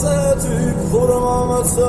hasretük 0.00 0.76
vurmaması 0.92 1.80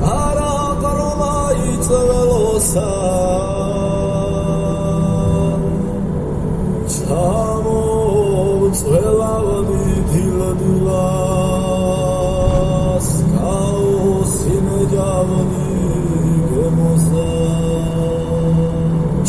Kara 0.00 0.80
karıma 0.82 1.52
yitiril 1.52 2.30
olsa 2.30 2.84
Çamu 6.88 7.80
utrela 8.62 9.44
vadi 9.44 9.94
dila 10.14 10.50
dila 10.60 11.06
Skao 13.00 14.24
sine 14.24 14.84
gemosa 16.54 17.26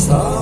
Çamu 0.08 0.35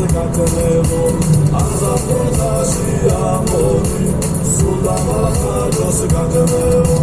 Skakanevo, 0.00 1.12
Anza 1.52 1.94
Protasia 2.06 3.42
Mori, 3.52 4.08
Sultanata 4.44 5.92
Skakanevo. 5.92 6.99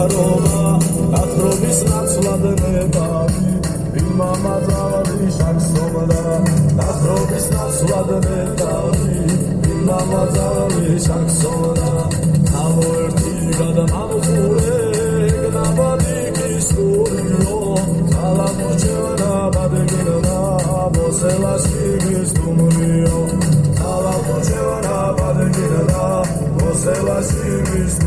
დათრობა 0.00 0.60
დათრობის 1.12 1.78
ნაცვლად 1.88 2.44
ნებავი 2.60 3.50
იმამა 4.02 4.52
ძალადი 4.68 5.26
შანსომდა 5.36 6.22
დათრობის 6.78 7.48
ნაცვლად 7.54 8.12
ნებავი 8.26 9.18
იმამა 9.74 10.22
ძალადი 10.36 10.94
შანსომდა 11.06 11.92
თავო 12.48 12.86
ერთი 13.02 13.34
გადამამხურე 13.58 14.78
გნაბადი 15.34 16.16
კისტურიო 16.38 17.60
კალამუჩენა 18.14 19.32
ბადეგინა 19.56 20.38
მოსელაში 20.96 21.90
გისტუმრიო 22.06 23.18
კალამუჩენა 23.82 24.96
ბადეგინა 25.20 26.06
მოსელაში 26.56 27.50
გისტუმრიო 27.68 27.99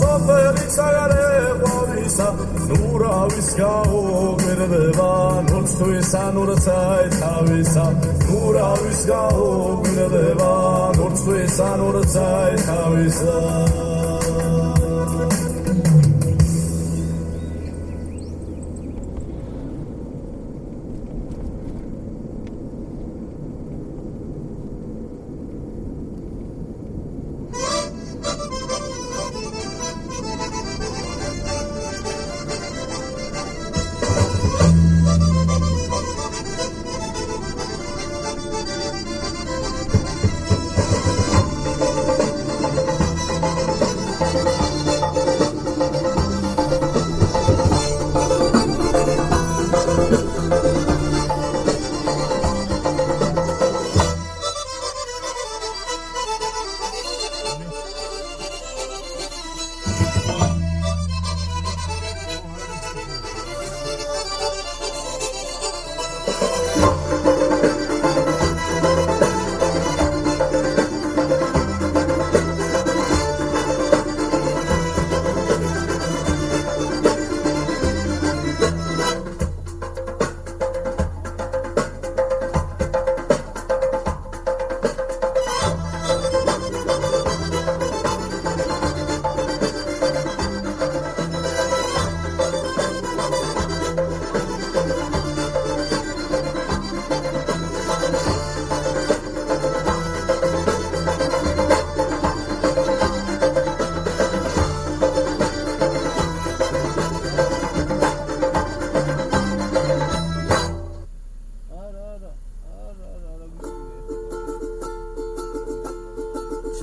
სოფელი 0.00 0.66
საგარე 0.76 1.26
ყვავისა 1.62 2.28
ნურავის 2.70 3.50
გაუგირდება 3.60 5.10
ნურცხვისა 5.48 6.22
ნურცაი 6.36 7.08
თავისა 7.16 7.86
ნურავის 8.28 9.02
გაუგირდება 9.10 10.52
ნურცხვისა 11.00 11.70
ნურცაი 11.82 12.62
თავისა 12.68 13.85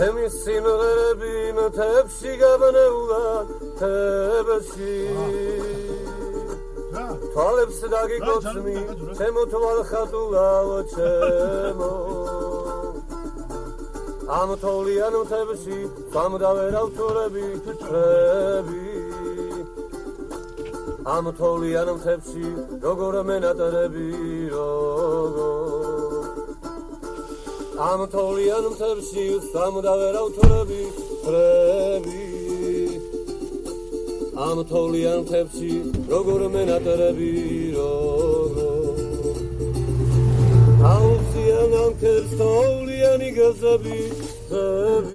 ჩემი 0.03 0.25
სიმღერები 0.35 1.33
მთებში 1.57 2.31
გაბნეულა 2.39 3.27
თებში 3.79 4.95
თვალებს 7.35 7.77
დაგიგოცნი 7.93 8.75
ჩემო 9.19 9.43
თვალ 9.53 9.79
ხატულაო 9.91 10.79
ჩემო 10.93 11.91
ამ 14.39 14.49
თოლიან 14.65 15.15
მთებში 15.23 15.79
სამდავერავ 16.11 16.87
თურები 16.99 17.47
თრები 17.83 18.83
ამ 21.15 21.25
თოლიან 21.39 21.95
მთებში 21.95 22.45
როგორ 22.83 23.13
მენატრები 23.31 24.07
როგორ 24.57 25.12
ამ 27.83 28.01
თოლიან 28.13 28.65
მთებში 28.73 29.23
სამდავერავ 29.51 30.27
თურები 30.35 30.81
თრები 31.23 32.21
ამ 34.47 34.57
თოლიან 34.69 35.19
მთებში 35.25 35.71
როგორ 36.13 36.45
მენატრები 36.53 37.31
როგორ 37.77 38.55
აუციან 40.93 41.75
ამ 41.83 41.91
ქერს 42.03 42.31
თოლიანი 42.39 43.29
გაზები 43.39 43.99